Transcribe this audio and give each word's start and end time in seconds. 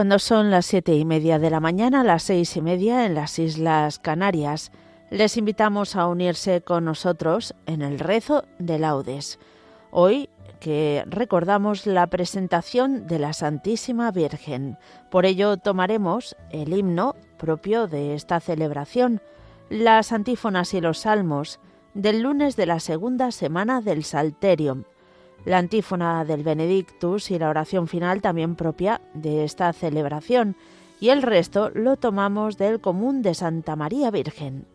Cuando 0.00 0.18
son 0.18 0.50
las 0.50 0.64
siete 0.64 0.94
y 0.94 1.04
media 1.04 1.38
de 1.38 1.50
la 1.50 1.60
mañana, 1.60 2.02
las 2.02 2.22
seis 2.22 2.56
y 2.56 2.62
media 2.62 3.04
en 3.04 3.14
las 3.14 3.38
Islas 3.38 3.98
Canarias, 3.98 4.72
les 5.10 5.36
invitamos 5.36 5.94
a 5.94 6.06
unirse 6.06 6.62
con 6.62 6.86
nosotros 6.86 7.54
en 7.66 7.82
el 7.82 7.98
rezo 7.98 8.44
de 8.58 8.78
laudes. 8.78 9.38
Hoy 9.90 10.30
que 10.58 11.04
recordamos 11.06 11.86
la 11.86 12.06
presentación 12.06 13.06
de 13.08 13.18
la 13.18 13.34
Santísima 13.34 14.10
Virgen. 14.10 14.78
Por 15.10 15.26
ello 15.26 15.58
tomaremos 15.58 16.34
el 16.50 16.72
himno 16.72 17.14
propio 17.36 17.86
de 17.86 18.14
esta 18.14 18.40
celebración, 18.40 19.20
las 19.68 20.12
antífonas 20.12 20.72
y 20.72 20.80
los 20.80 21.00
salmos 21.00 21.60
del 21.92 22.22
lunes 22.22 22.56
de 22.56 22.64
la 22.64 22.80
segunda 22.80 23.32
semana 23.32 23.82
del 23.82 24.04
Salterio, 24.04 24.86
la 25.44 25.58
antífona 25.58 26.24
del 26.24 26.42
Benedictus 26.42 27.30
y 27.30 27.38
la 27.38 27.48
oración 27.48 27.88
final 27.88 28.20
también 28.20 28.56
propia 28.56 29.00
de 29.14 29.44
esta 29.44 29.72
celebración, 29.72 30.56
y 31.00 31.08
el 31.08 31.22
resto 31.22 31.70
lo 31.74 31.96
tomamos 31.96 32.58
del 32.58 32.80
común 32.80 33.22
de 33.22 33.34
Santa 33.34 33.76
María 33.76 34.10
Virgen. 34.10 34.66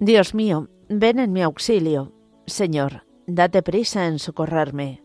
Dios 0.00 0.34
mío, 0.34 0.68
ven 0.88 1.18
en 1.18 1.32
mi 1.32 1.42
auxilio. 1.42 2.12
Señor, 2.46 3.04
date 3.26 3.62
prisa 3.62 4.06
en 4.06 4.18
socorrerme. 4.18 5.02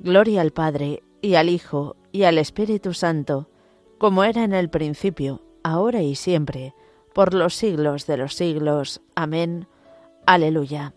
Gloria 0.00 0.40
al 0.40 0.50
Padre, 0.50 1.02
y 1.22 1.36
al 1.36 1.48
Hijo, 1.48 1.96
y 2.12 2.24
al 2.24 2.38
Espíritu 2.38 2.94
Santo, 2.94 3.48
como 3.98 4.24
era 4.24 4.44
en 4.44 4.52
el 4.52 4.68
principio, 4.68 5.42
ahora 5.62 6.02
y 6.02 6.16
siempre, 6.16 6.74
por 7.14 7.32
los 7.32 7.54
siglos 7.54 8.06
de 8.06 8.16
los 8.16 8.34
siglos. 8.34 9.00
Amén. 9.14 9.68
Aleluya. 10.26 10.94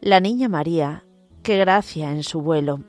La 0.00 0.18
niña 0.20 0.48
María, 0.48 1.04
qué 1.42 1.58
gracia 1.58 2.10
en 2.10 2.24
su 2.24 2.42
vuelo, 2.42 2.80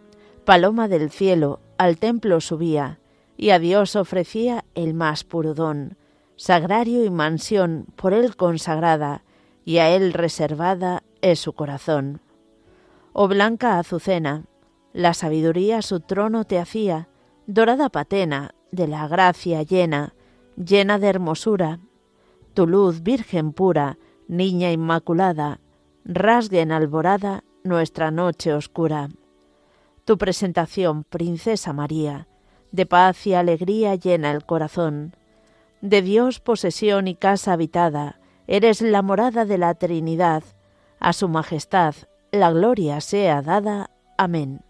paloma 0.46 0.88
del 0.88 1.12
cielo, 1.12 1.60
al 1.78 1.98
templo 1.98 2.42
subía, 2.42 3.00
y 3.38 3.52
a 3.52 3.60
Dios 3.60 3.96
ofrecía 3.96 4.66
el 4.74 4.94
más 4.96 5.24
puro 5.24 5.54
don, 5.54 5.96
sagrario 6.36 7.06
y 7.06 7.12
mansión 7.12 7.86
por 7.96 8.14
él 8.14 8.36
consagrada, 8.36 9.24
y 9.66 9.78
a 9.78 9.90
él 9.90 10.14
reservada 10.14 11.04
es 11.22 11.40
su 11.40 11.54
corazón. 11.54 12.22
Oh 13.14 13.28
blanca 13.28 13.80
azucena, 13.80 14.46
la 14.94 15.14
sabiduría 15.14 15.82
su 15.82 16.00
trono 16.00 16.46
te 16.46 16.60
hacía, 16.60 17.10
dorada 17.48 17.90
patena, 17.90 18.56
de 18.72 18.88
la 18.88 19.08
gracia 19.08 19.62
llena, 19.64 20.16
llena 20.56 21.00
de 21.00 21.08
hermosura. 21.08 21.80
Tu 22.54 22.68
luz, 22.68 23.04
virgen 23.04 23.54
pura, 23.54 23.98
niña 24.28 24.72
inmaculada, 24.72 25.60
rasgue 26.06 26.62
en 26.62 26.72
alborada 26.72 27.44
nuestra 27.64 28.12
noche 28.12 28.54
oscura. 28.54 29.10
Tu 30.06 30.18
presentación, 30.18 31.04
princesa 31.04 31.72
María, 31.72 32.28
de 32.72 32.86
paz 32.86 33.26
y 33.28 33.36
alegría 33.36 33.96
llena 33.96 34.32
el 34.32 34.46
corazón, 34.46 35.16
de 35.82 36.02
Dios 36.02 36.40
posesión 36.40 37.08
y 37.08 37.16
casa 37.16 37.54
habitada, 37.54 38.20
Eres 38.48 38.82
la 38.82 39.02
morada 39.02 39.46
de 39.46 39.58
la 39.58 39.74
Trinidad. 39.74 40.44
A 41.00 41.14
su 41.14 41.28
majestad 41.30 41.96
la 42.32 42.52
gloria 42.52 43.00
sea 43.00 43.42
dada. 43.42 43.92
Amén. 44.18 44.62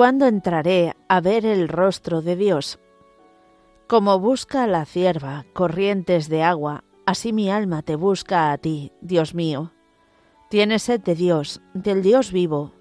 ¿Cuándo 0.00 0.24
entraré 0.24 0.96
a 1.08 1.20
ver 1.20 1.44
el 1.44 1.68
rostro 1.68 2.22
de 2.22 2.34
Dios? 2.34 2.78
Como 3.86 4.18
busca 4.18 4.66
la 4.66 4.86
cierva 4.86 5.44
corrientes 5.52 6.30
de 6.30 6.42
agua, 6.42 6.84
así 7.04 7.34
mi 7.34 7.50
alma 7.50 7.82
te 7.82 7.96
busca 7.96 8.50
a 8.50 8.56
ti, 8.56 8.92
Dios 9.02 9.34
mío. 9.34 9.72
Tienes 10.48 10.84
sed 10.84 11.02
de 11.02 11.14
Dios, 11.14 11.60
del 11.74 12.02
Dios 12.02 12.32
vivo. 12.32 12.72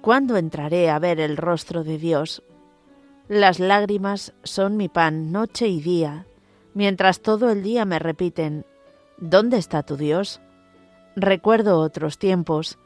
¿Cuándo 0.00 0.38
entraré 0.38 0.88
a 0.88 0.98
ver 0.98 1.20
el 1.20 1.36
rostro 1.36 1.84
de 1.84 1.98
Dios? 1.98 2.42
Las 3.28 3.60
lágrimas 3.60 4.32
son 4.42 4.78
mi 4.78 4.88
pan 4.88 5.32
noche 5.32 5.68
y 5.68 5.82
día, 5.82 6.26
mientras 6.72 7.20
todo 7.20 7.50
el 7.50 7.62
día 7.62 7.84
me 7.84 7.98
repiten, 7.98 8.64
¿Dónde 9.18 9.58
está 9.58 9.82
tu 9.82 9.98
Dios? 9.98 10.40
Recuerdo 11.16 11.80
otros 11.80 12.16
tiempos 12.16 12.78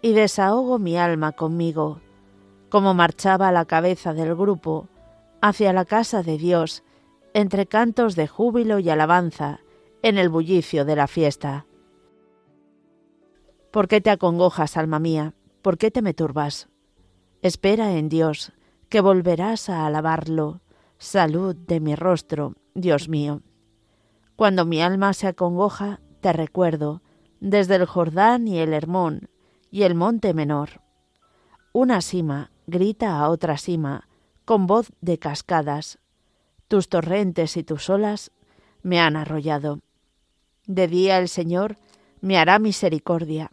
y 0.00 0.14
desahogo 0.14 0.78
mi 0.78 0.96
alma 0.96 1.32
conmigo 1.32 2.00
como 2.68 2.94
marchaba 2.94 3.52
la 3.52 3.64
cabeza 3.64 4.12
del 4.14 4.34
grupo 4.34 4.88
hacia 5.40 5.72
la 5.72 5.84
casa 5.84 6.22
de 6.22 6.36
Dios, 6.38 6.82
entre 7.32 7.66
cantos 7.66 8.16
de 8.16 8.26
júbilo 8.26 8.78
y 8.78 8.90
alabanza, 8.90 9.60
en 10.02 10.18
el 10.18 10.28
bullicio 10.28 10.84
de 10.84 10.96
la 10.96 11.06
fiesta. 11.06 11.66
¿Por 13.70 13.88
qué 13.88 14.00
te 14.00 14.10
acongojas, 14.10 14.76
alma 14.76 14.98
mía? 14.98 15.34
¿Por 15.62 15.78
qué 15.78 15.90
te 15.90 16.02
me 16.02 16.14
turbas? 16.14 16.68
Espera 17.42 17.92
en 17.92 18.08
Dios, 18.08 18.52
que 18.88 19.00
volverás 19.00 19.68
a 19.68 19.86
alabarlo. 19.86 20.60
Salud 20.98 21.54
de 21.54 21.78
mi 21.78 21.94
rostro, 21.94 22.54
Dios 22.74 23.08
mío. 23.08 23.42
Cuando 24.34 24.64
mi 24.64 24.82
alma 24.82 25.12
se 25.12 25.28
acongoja, 25.28 26.00
te 26.20 26.32
recuerdo, 26.32 27.02
desde 27.40 27.76
el 27.76 27.86
Jordán 27.86 28.48
y 28.48 28.58
el 28.58 28.72
Hermón 28.72 29.28
y 29.70 29.82
el 29.82 29.94
monte 29.94 30.34
menor. 30.34 30.80
Una 31.72 32.00
cima 32.00 32.50
grita 32.68 33.18
a 33.18 33.30
otra 33.30 33.56
cima, 33.56 34.08
con 34.44 34.66
voz 34.66 34.92
de 35.00 35.18
cascadas. 35.18 35.98
Tus 36.68 36.90
torrentes 36.90 37.56
y 37.56 37.64
tus 37.64 37.88
olas 37.88 38.30
me 38.82 39.00
han 39.00 39.16
arrollado. 39.16 39.80
De 40.66 40.86
día 40.86 41.18
el 41.18 41.28
Señor 41.30 41.76
me 42.20 42.36
hará 42.36 42.58
misericordia. 42.58 43.52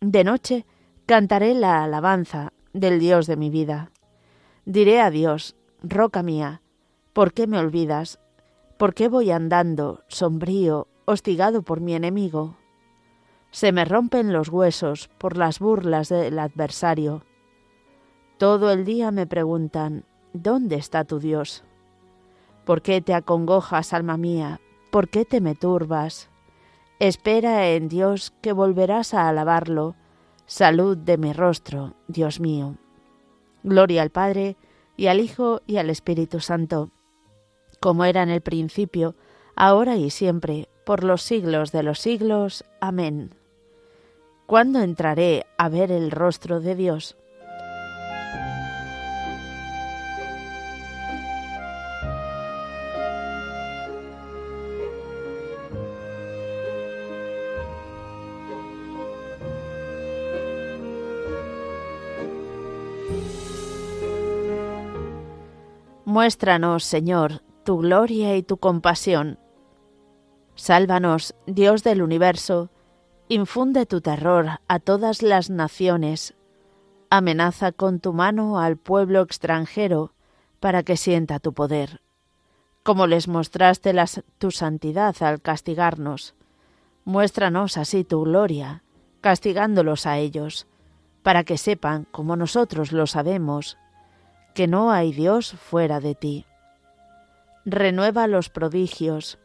De 0.00 0.24
noche 0.24 0.64
cantaré 1.04 1.52
la 1.54 1.84
alabanza 1.84 2.54
del 2.72 2.98
Dios 2.98 3.26
de 3.26 3.36
mi 3.36 3.50
vida. 3.50 3.90
Diré 4.64 5.02
a 5.02 5.10
Dios, 5.10 5.56
roca 5.82 6.22
mía, 6.22 6.62
¿por 7.12 7.34
qué 7.34 7.46
me 7.46 7.58
olvidas? 7.58 8.18
¿Por 8.78 8.94
qué 8.94 9.08
voy 9.08 9.30
andando, 9.30 10.04
sombrío, 10.08 10.88
hostigado 11.04 11.60
por 11.60 11.82
mi 11.82 11.94
enemigo? 11.94 12.56
Se 13.50 13.72
me 13.72 13.84
rompen 13.84 14.32
los 14.32 14.48
huesos 14.48 15.10
por 15.18 15.36
las 15.36 15.58
burlas 15.58 16.08
del 16.08 16.38
adversario. 16.38 17.24
Todo 18.38 18.72
el 18.72 18.84
día 18.84 19.10
me 19.12 19.26
preguntan, 19.26 20.04
¿dónde 20.32 20.76
está 20.76 21.04
tu 21.04 21.20
Dios? 21.20 21.62
¿Por 22.64 22.82
qué 22.82 23.00
te 23.00 23.14
acongojas, 23.14 23.92
alma 23.92 24.16
mía? 24.16 24.60
¿Por 24.90 25.08
qué 25.08 25.24
te 25.24 25.40
me 25.40 25.54
turbas? 25.54 26.28
Espera 26.98 27.68
en 27.70 27.88
Dios 27.88 28.32
que 28.40 28.52
volverás 28.52 29.14
a 29.14 29.28
alabarlo. 29.28 29.94
Salud 30.46 30.96
de 30.96 31.16
mi 31.16 31.32
rostro, 31.32 31.94
Dios 32.08 32.40
mío. 32.40 32.76
Gloria 33.62 34.02
al 34.02 34.10
Padre, 34.10 34.56
y 34.96 35.06
al 35.06 35.20
Hijo, 35.20 35.62
y 35.66 35.76
al 35.76 35.88
Espíritu 35.90 36.40
Santo, 36.40 36.90
como 37.80 38.04
era 38.04 38.22
en 38.22 38.30
el 38.30 38.40
principio, 38.40 39.14
ahora 39.56 39.96
y 39.96 40.10
siempre, 40.10 40.68
por 40.84 41.04
los 41.04 41.22
siglos 41.22 41.72
de 41.72 41.82
los 41.82 42.00
siglos. 42.00 42.64
Amén. 42.80 43.34
¿Cuándo 44.46 44.80
entraré 44.80 45.46
a 45.56 45.68
ver 45.68 45.90
el 45.90 46.10
rostro 46.10 46.60
de 46.60 46.74
Dios? 46.74 47.16
Muéstranos, 66.14 66.84
Señor, 66.84 67.42
tu 67.64 67.78
gloria 67.78 68.36
y 68.36 68.44
tu 68.44 68.58
compasión. 68.58 69.40
Sálvanos, 70.54 71.34
Dios 71.48 71.82
del 71.82 72.02
universo, 72.02 72.70
infunde 73.26 73.84
tu 73.84 74.00
terror 74.00 74.60
a 74.68 74.78
todas 74.78 75.22
las 75.22 75.50
naciones. 75.50 76.36
Amenaza 77.10 77.72
con 77.72 77.98
tu 77.98 78.12
mano 78.12 78.60
al 78.60 78.76
pueblo 78.76 79.22
extranjero 79.22 80.12
para 80.60 80.84
que 80.84 80.96
sienta 80.96 81.40
tu 81.40 81.52
poder. 81.52 82.00
Como 82.84 83.08
les 83.08 83.26
mostraste 83.26 83.92
tu 84.38 84.52
santidad 84.52 85.20
al 85.20 85.42
castigarnos, 85.42 86.36
muéstranos 87.04 87.76
así 87.76 88.04
tu 88.04 88.22
gloria, 88.22 88.84
castigándolos 89.20 90.06
a 90.06 90.18
ellos, 90.18 90.68
para 91.24 91.42
que 91.42 91.58
sepan, 91.58 92.06
como 92.12 92.36
nosotros 92.36 92.92
lo 92.92 93.08
sabemos, 93.08 93.78
que 94.54 94.66
no 94.68 94.92
hay 94.92 95.12
Dios 95.12 95.52
fuera 95.52 96.00
de 96.00 96.14
ti. 96.14 96.46
Renueva 97.64 98.26
los 98.26 98.50
prodigios, 98.50 99.38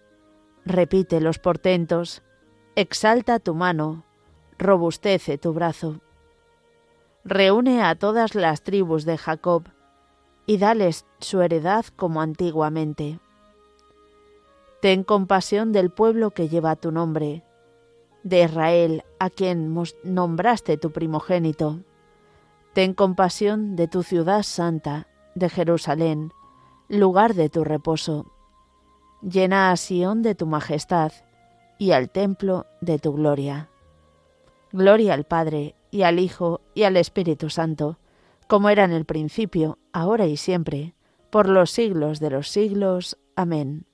repite 0.66 1.20
los 1.20 1.40
portentos, 1.40 2.22
exalta 2.76 3.40
tu 3.40 3.56
mano, 3.56 4.06
robustece 4.58 5.38
tu 5.38 5.54
brazo. 5.54 6.02
Reúne 7.26 7.82
a 7.84 7.96
todas 7.96 8.36
las 8.36 8.62
tribus 8.62 9.04
de 9.06 9.18
Jacob 9.18 9.70
y 10.46 10.58
dales 10.58 11.06
su 11.20 11.42
heredad 11.42 11.86
como 11.96 12.22
antiguamente. 12.22 13.20
Ten 14.82 15.04
compasión 15.04 15.72
del 15.72 15.90
pueblo 15.90 16.32
que 16.32 16.50
lleva 16.50 16.76
tu 16.76 16.92
nombre, 16.92 17.44
de 18.24 18.44
Israel, 18.44 19.04
a 19.20 19.30
quien 19.30 19.74
nombraste 20.04 20.78
tu 20.78 20.92
primogénito. 20.92 21.80
Ten 22.74 22.94
compasión 22.94 23.76
de 23.76 23.88
tu 23.88 24.04
ciudad 24.04 24.44
santa, 24.44 25.08
de 25.36 25.50
Jerusalén, 25.50 26.32
lugar 26.88 27.34
de 27.34 27.50
tu 27.50 27.64
reposo. 27.64 28.32
Llena 29.22 29.72
a 29.72 29.78
Sión 29.78 30.22
de 30.22 30.36
tu 30.36 30.46
majestad 30.46 31.12
y 31.78 31.92
al 31.92 32.10
templo 32.10 32.66
de 32.82 33.00
tu 33.00 33.14
gloria. 33.14 33.70
Gloria 34.72 35.14
al 35.16 35.26
Padre, 35.26 35.76
y 35.92 36.04
al 36.04 36.20
Hijo, 36.20 36.62
y 36.76 36.84
al 36.84 36.98
Espíritu 36.98 37.50
Santo, 37.50 37.98
como 38.48 38.70
era 38.70 38.84
en 38.84 38.92
el 38.92 39.06
principio, 39.06 39.80
ahora 39.92 40.28
y 40.28 40.38
siempre, 40.38 40.94
por 41.30 41.50
los 41.50 41.72
siglos 41.72 42.20
de 42.20 42.30
los 42.30 42.50
siglos. 42.50 43.18
Amén. 43.36 43.86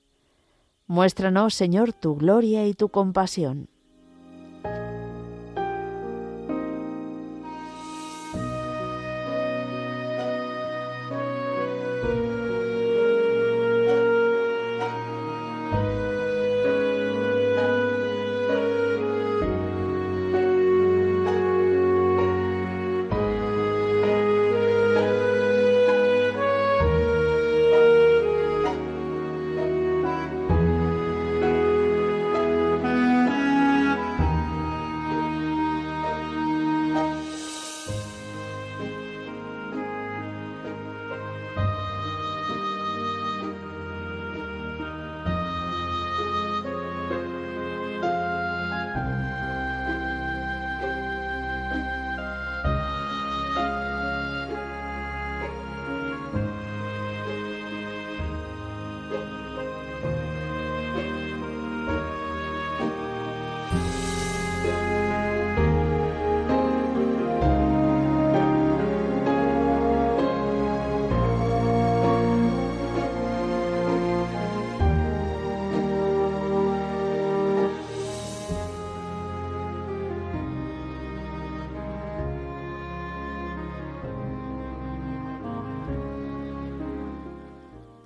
Muéstranos, 0.86 1.54
Señor, 1.54 1.92
tu 1.92 2.16
gloria 2.16 2.66
y 2.66 2.74
tu 2.74 2.90
compasión. 2.90 3.68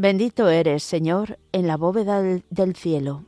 Bendito 0.00 0.48
eres, 0.48 0.84
Señor, 0.84 1.40
en 1.50 1.66
la 1.66 1.76
bóveda 1.76 2.22
del 2.22 2.76
cielo. 2.76 3.24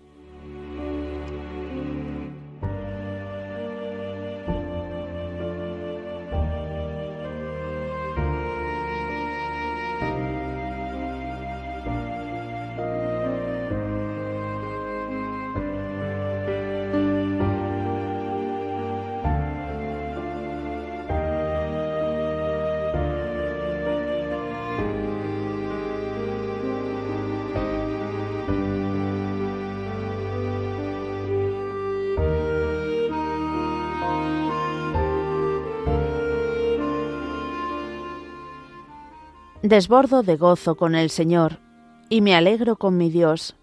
Desbordo 39.71 40.25
de 40.25 40.37
gozo 40.37 40.75
con 40.75 40.97
el 40.97 41.11
Señor, 41.11 41.61
y 42.09 42.23
me 42.23 42.35
alegro 42.35 42.75
con 42.75 42.97
mi 42.97 43.09
Dios, 43.09 43.55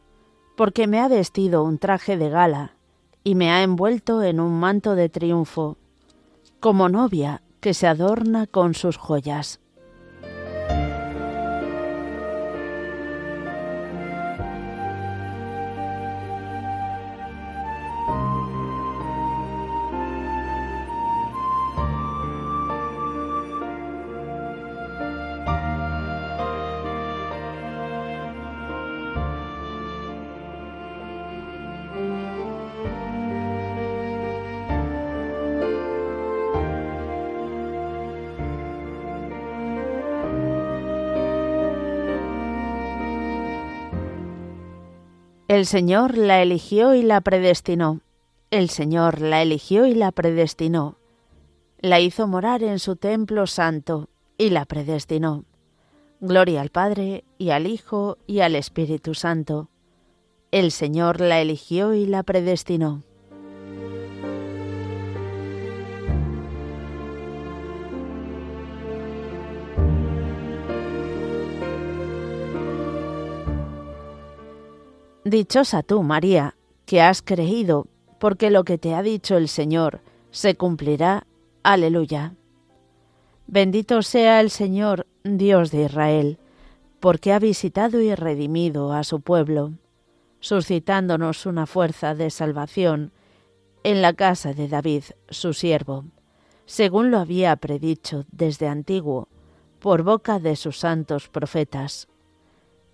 porque 0.56 0.88
me 0.88 1.02
ha 1.02 1.10
vestido 1.10 1.66
un 1.66 1.80
traje 1.80 2.16
de 2.16 2.30
gala, 2.30 2.78
y 3.26 3.36
me 3.36 3.52
ha 3.52 3.62
envuelto 3.62 4.24
en 4.24 4.40
un 4.40 4.58
manto 4.58 4.96
de 4.96 5.10
triunfo. 5.10 5.76
como 6.62 6.88
novia 6.88 7.42
que 7.60 7.74
se 7.74 7.88
adorna 7.88 8.48
con 8.48 8.74
sus 8.74 8.96
joyas. 8.96 9.60
El 45.48 45.66
Señor 45.66 46.18
la 46.18 46.42
eligió 46.42 46.94
y 46.94 47.04
la 47.04 47.22
predestinó. 47.22 48.02
El 48.52 48.70
Señor 48.70 49.22
la 49.22 49.42
eligió 49.42 49.86
y 49.86 49.94
la 49.94 50.12
predestinó. 50.12 50.98
La 51.80 52.02
hizo 52.02 52.28
morar 52.28 52.64
en 52.64 52.80
su 52.80 52.98
templo 52.98 53.48
santo 53.48 54.10
y 54.38 54.50
la 54.50 54.66
predestinó. 54.66 55.46
Gloria 56.20 56.60
al 56.60 56.70
Padre 56.70 57.24
y 57.38 57.52
al 57.52 57.66
Hijo 57.66 58.18
y 58.28 58.42
al 58.42 58.56
Espíritu 58.56 59.14
Santo. 59.14 59.70
El 60.52 60.72
Señor 60.72 61.22
la 61.22 61.40
eligió 61.40 61.94
y 61.94 62.06
la 62.06 62.24
predestinó. 62.24 63.04
Dichosa 75.30 75.84
tú, 75.84 76.04
María, 76.04 76.56
que 76.86 77.02
has 77.02 77.22
creído, 77.22 77.88
porque 78.18 78.50
lo 78.50 78.64
que 78.64 78.78
te 78.78 78.96
ha 78.96 79.02
dicho 79.02 79.36
el 79.36 79.50
Señor 79.50 80.00
se 80.32 80.56
cumplirá. 80.56 81.28
Aleluya. 81.64 82.34
Bendito 83.46 84.02
sea 84.04 84.40
el 84.40 84.50
Señor, 84.50 85.06
Dios 85.26 85.70
de 85.72 85.84
Israel, 85.84 86.40
porque 87.02 87.34
ha 87.34 87.40
visitado 87.40 88.00
y 88.00 88.16
redimido 88.16 88.94
a 88.94 89.04
su 89.04 89.20
pueblo, 89.20 89.74
suscitándonos 90.40 91.46
una 91.46 91.66
fuerza 91.66 92.16
de 92.16 92.30
salvación 92.30 93.12
en 93.84 94.02
la 94.02 94.14
casa 94.14 94.54
de 94.54 94.70
David, 94.70 95.04
su 95.30 95.54
siervo, 95.54 96.06
según 96.66 97.12
lo 97.12 97.20
había 97.20 97.54
predicho 97.58 98.24
desde 98.32 98.70
antiguo, 98.70 99.28
por 99.80 100.04
boca 100.04 100.40
de 100.40 100.56
sus 100.56 100.80
santos 100.80 101.28
profetas 101.28 102.08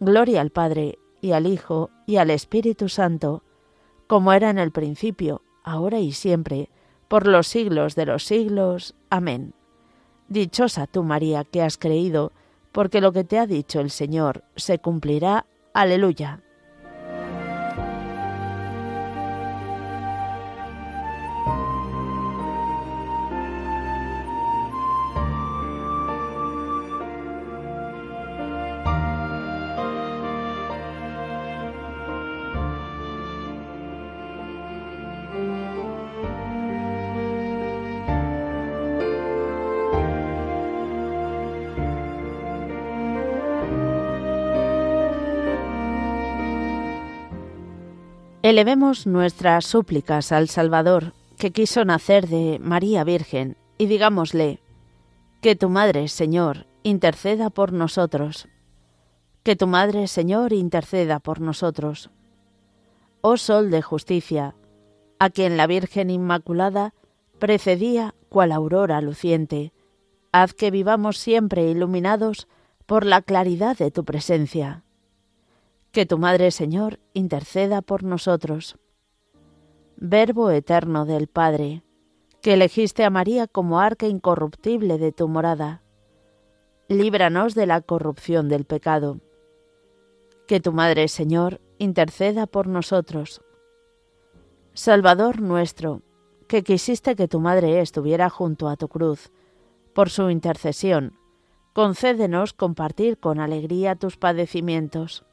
Gloria 0.00 0.40
al 0.40 0.50
Padre, 0.50 0.98
y 1.20 1.32
al 1.32 1.46
Hijo, 1.46 1.90
y 2.06 2.16
al 2.16 2.30
Espíritu 2.30 2.88
Santo, 2.88 3.42
como 4.06 4.32
era 4.32 4.48
en 4.48 4.58
el 4.58 4.72
principio, 4.72 5.42
ahora 5.62 6.00
y 6.00 6.12
siempre, 6.12 6.70
por 7.06 7.26
los 7.26 7.46
siglos 7.46 7.94
de 7.94 8.06
los 8.06 8.24
siglos. 8.24 8.94
Amén. 9.10 9.52
Dichosa 10.28 10.86
tú, 10.86 11.02
María, 11.02 11.44
que 11.44 11.62
has 11.62 11.76
creído, 11.76 12.32
porque 12.72 13.00
lo 13.00 13.12
que 13.12 13.24
te 13.24 13.38
ha 13.38 13.46
dicho 13.46 13.80
el 13.80 13.90
Señor 13.90 14.44
se 14.56 14.78
cumplirá. 14.78 15.46
Aleluya. 15.74 16.42
Elevemos 48.42 49.06
nuestras 49.06 49.66
súplicas 49.66 50.32
al 50.32 50.48
Salvador, 50.48 51.12
que 51.36 51.50
quiso 51.50 51.84
nacer 51.84 52.26
de 52.26 52.58
María 52.58 53.04
Virgen, 53.04 53.58
y 53.76 53.84
digámosle, 53.84 54.60
que 55.42 55.56
tu 55.56 55.68
Madre, 55.68 56.08
Señor, 56.08 56.66
interceda 56.82 57.50
por 57.50 57.74
nosotros. 57.74 58.48
Que 59.42 59.56
tu 59.56 59.66
Madre, 59.66 60.06
Señor, 60.06 60.54
interceda 60.54 61.20
por 61.20 61.42
nosotros. 61.42 62.08
Oh 63.20 63.36
Sol 63.36 63.70
de 63.70 63.82
justicia, 63.82 64.54
a 65.18 65.28
quien 65.28 65.58
la 65.58 65.66
Virgen 65.66 66.08
Inmaculada 66.08 66.94
precedía 67.38 68.14
cual 68.30 68.52
aurora 68.52 69.02
luciente, 69.02 69.74
haz 70.32 70.54
que 70.54 70.70
vivamos 70.70 71.18
siempre 71.18 71.68
iluminados 71.68 72.48
por 72.86 73.04
la 73.04 73.20
claridad 73.20 73.76
de 73.76 73.90
tu 73.90 74.06
presencia 74.06 74.82
que 75.92 76.06
tu 76.06 76.18
Madre 76.18 76.52
Señor 76.52 77.00
interceda 77.14 77.82
por 77.82 78.04
nosotros. 78.04 78.78
Verbo 79.96 80.50
eterno 80.50 81.04
del 81.04 81.26
Padre, 81.26 81.82
que 82.40 82.52
elegiste 82.52 83.04
a 83.04 83.10
María 83.10 83.48
como 83.48 83.80
arca 83.80 84.06
incorruptible 84.06 84.98
de 84.98 85.10
tu 85.10 85.26
morada, 85.26 85.82
líbranos 86.88 87.56
de 87.56 87.66
la 87.66 87.80
corrupción 87.80 88.48
del 88.48 88.66
pecado. 88.66 89.18
Que 90.46 90.60
tu 90.60 90.72
Madre 90.72 91.08
Señor 91.08 91.60
interceda 91.78 92.46
por 92.46 92.68
nosotros. 92.68 93.42
Salvador 94.74 95.40
nuestro, 95.40 96.02
que 96.46 96.62
quisiste 96.62 97.16
que 97.16 97.26
tu 97.26 97.40
Madre 97.40 97.80
estuviera 97.80 98.30
junto 98.30 98.68
a 98.68 98.76
tu 98.76 98.86
cruz, 98.86 99.32
por 99.92 100.08
su 100.08 100.30
intercesión, 100.30 101.18
concédenos 101.72 102.52
compartir 102.52 103.18
con 103.18 103.40
alegría 103.40 103.96
tus 103.96 104.16
padecimientos 104.16 105.24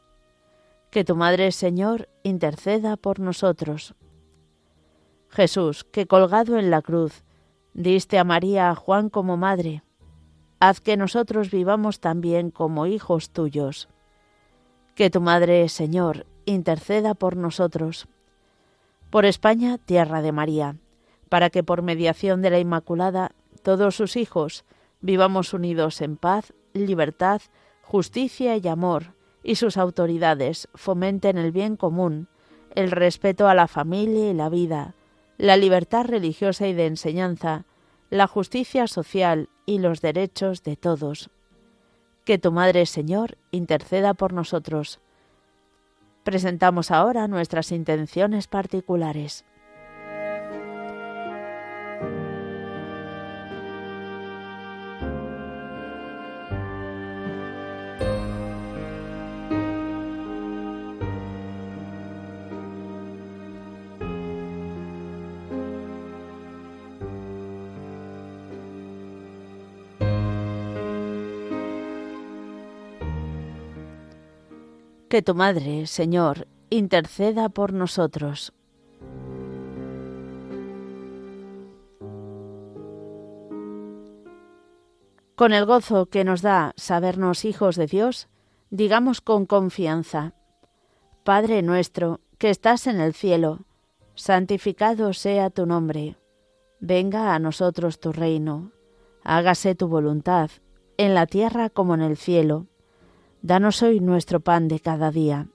que 0.90 1.04
tu 1.04 1.16
Madre 1.16 1.52
Señor 1.52 2.10
interceda 2.24 2.98
por 2.98 3.20
nosotros. 3.20 3.96
Jesús, 5.30 5.84
que 5.84 6.08
colgado 6.08 6.58
en 6.58 6.72
la 6.72 6.82
cruz, 6.82 7.24
diste 7.74 8.18
a 8.18 8.24
María 8.24 8.70
a 8.70 8.76
Juan 8.76 9.10
como 9.10 9.36
madre, 9.36 9.84
haz 10.60 10.80
que 10.80 10.98
nosotros 10.98 11.52
vivamos 11.52 12.00
también 12.00 12.52
como 12.52 12.86
hijos 12.86 13.32
tuyos. 13.32 13.90
Que 14.96 15.10
tu 15.10 15.22
Madre 15.22 15.68
Señor 15.70 16.26
interceda 16.46 17.14
por 17.14 17.36
nosotros. 17.36 18.08
Por 19.12 19.26
España, 19.26 19.78
tierra 19.78 20.22
de 20.22 20.32
María, 20.32 20.78
para 21.30 21.50
que 21.50 21.64
por 21.64 21.82
mediación 21.82 22.42
de 22.42 22.50
la 22.50 22.60
Inmaculada 22.60 23.32
todos 23.62 23.96
sus 23.96 24.16
hijos 24.16 24.64
vivamos 25.02 25.54
unidos 25.54 26.02
en 26.02 26.18
paz, 26.18 26.54
libertad, 26.74 27.42
justicia 27.84 28.56
y 28.58 28.68
amor 28.68 29.17
y 29.48 29.56
sus 29.56 29.78
autoridades 29.78 30.68
fomenten 30.76 31.38
el 31.38 31.54
bien 31.54 31.78
común, 31.78 32.28
el 32.76 32.92
respeto 32.92 33.48
a 33.48 33.56
la 33.56 33.70
familia 33.70 34.30
y 34.30 34.34
la 34.34 34.50
vida, 34.50 34.94
la 35.38 35.56
libertad 35.56 36.06
religiosa 36.06 36.68
y 36.68 36.74
de 36.74 36.86
enseñanza, 36.86 37.64
la 38.10 38.28
justicia 38.28 38.88
social 38.88 39.48
y 39.66 39.80
los 39.80 40.02
derechos 40.02 40.64
de 40.64 40.76
todos. 40.76 41.30
Que 42.26 42.38
tu 42.38 42.52
Madre, 42.52 42.86
Señor, 42.86 43.38
interceda 43.52 44.14
por 44.14 44.34
nosotros. 44.34 45.00
Presentamos 46.26 46.92
ahora 46.92 47.30
nuestras 47.30 47.72
intenciones 47.72 48.48
particulares. 48.48 49.46
Que 75.10 75.22
tu 75.22 75.36
Madre, 75.36 75.88
Señor, 75.88 76.48
interceda 76.70 77.48
por 77.48 77.72
nosotros. 77.72 78.52
Con 85.36 85.54
el 85.54 85.66
gozo 85.66 86.08
que 86.08 86.26
nos 86.26 86.42
da 86.42 86.74
sabernos 86.76 87.46
hijos 87.46 87.78
de 87.78 87.88
Dios, 87.88 88.28
digamos 88.70 89.22
con 89.22 89.46
confianza, 89.46 90.34
Padre 91.24 91.62
nuestro, 91.62 92.20
que 92.38 92.50
estás 92.50 92.86
en 92.86 93.00
el 93.00 93.14
cielo, 93.14 93.62
santificado 94.16 95.14
sea 95.14 95.50
tu 95.50 95.66
nombre, 95.66 96.18
venga 96.82 97.34
a 97.34 97.40
nosotros 97.40 98.02
tu 98.02 98.12
reino, 98.12 98.72
hágase 99.24 99.74
tu 99.74 99.88
voluntad, 99.88 100.50
en 100.98 101.14
la 101.14 101.28
tierra 101.28 101.70
como 101.70 101.94
en 101.94 102.02
el 102.02 102.18
cielo. 102.18 102.66
Danos 103.42 103.84
hoy 103.84 104.00
nuestro 104.00 104.40
pan 104.40 104.68
de 104.68 104.80
cada 104.80 105.12
día. 105.12 105.48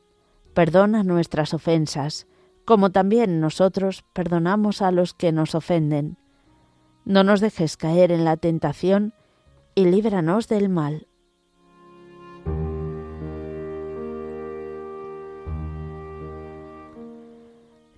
Perdona 0.54 1.02
nuestras 1.02 1.52
ofensas, 1.54 2.26
como 2.64 2.90
también 2.90 3.40
nosotros 3.40 4.04
perdonamos 4.12 4.82
a 4.82 4.92
los 4.92 5.14
que 5.14 5.32
nos 5.32 5.54
ofenden. 5.54 6.16
No 7.04 7.24
nos 7.24 7.40
dejes 7.40 7.76
caer 7.76 8.12
en 8.12 8.24
la 8.24 8.36
tentación, 8.36 9.14
y 9.74 9.86
líbranos 9.86 10.48
del 10.48 10.68
mal. 10.68 11.06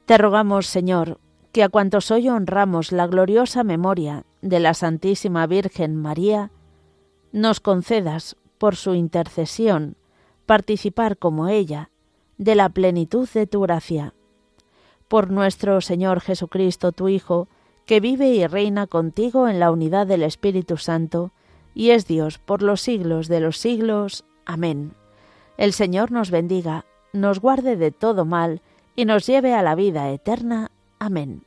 Te 0.06 0.18
rogamos, 0.18 0.66
Señor, 0.66 1.18
que 1.52 1.62
a 1.62 1.68
cuantos 1.68 2.10
hoy 2.10 2.28
honramos 2.28 2.92
la 2.92 3.06
gloriosa 3.06 3.64
memoria 3.64 4.24
de 4.42 4.60
la 4.60 4.74
Santísima 4.74 5.46
Virgen 5.46 5.96
María, 5.96 6.50
nos 7.32 7.60
concedas 7.60 8.36
por 8.58 8.76
su 8.76 8.94
intercesión, 8.94 9.96
participar 10.46 11.16
como 11.16 11.48
ella 11.48 11.90
de 12.38 12.54
la 12.54 12.68
plenitud 12.68 13.28
de 13.32 13.46
tu 13.46 13.60
gracia. 13.60 14.14
Por 15.08 15.30
nuestro 15.30 15.80
Señor 15.80 16.20
Jesucristo, 16.20 16.92
tu 16.92 17.08
Hijo, 17.08 17.48
que 17.86 18.00
vive 18.00 18.28
y 18.28 18.46
reina 18.46 18.86
contigo 18.86 19.48
en 19.48 19.60
la 19.60 19.70
unidad 19.70 20.06
del 20.06 20.22
Espíritu 20.22 20.76
Santo, 20.76 21.32
y 21.74 21.90
es 21.90 22.06
Dios 22.06 22.38
por 22.38 22.62
los 22.62 22.80
siglos 22.80 23.28
de 23.28 23.40
los 23.40 23.58
siglos. 23.58 24.24
Amén. 24.46 24.92
El 25.56 25.72
Señor 25.72 26.10
nos 26.10 26.30
bendiga, 26.30 26.84
nos 27.12 27.40
guarde 27.40 27.76
de 27.76 27.90
todo 27.90 28.24
mal, 28.24 28.62
y 28.96 29.04
nos 29.04 29.26
lleve 29.26 29.54
a 29.54 29.62
la 29.62 29.74
vida 29.74 30.10
eterna. 30.10 30.70
Amén. 30.98 31.42